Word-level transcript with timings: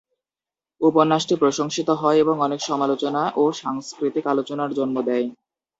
উপন্যাসটি 0.81 1.35
প্রশংসিত 1.35 1.89
হয় 2.01 2.17
এবং 2.17 2.35
অনেক 2.41 2.59
সমালোচনা 2.69 3.21
ও 3.35 3.43
সাংস্কৃতিক 3.61 4.25
আলোচনার 4.27 4.69
জন্ম 4.73 4.95
দেয়। 5.01 5.27